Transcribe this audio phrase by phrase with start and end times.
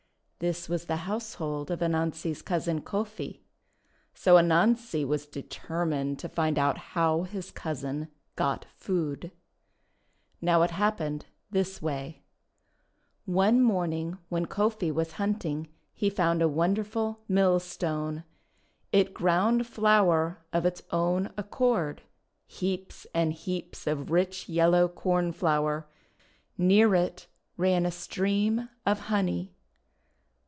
[0.43, 3.41] This was the household of Anansi's cousin, Kofi.
[4.15, 9.31] So Anansi was determined to find out how his cousin got food.
[10.41, 12.23] Now it had happened this way:—
[13.25, 18.23] One morning when Kofi was hunting, he found a wonderful Mill stone.
[18.91, 22.01] It ground flour of its own accord,
[22.47, 25.87] heaps and heaps of rich yellow corn flour.
[26.57, 27.27] Near it
[27.57, 29.53] ran a stream of honey.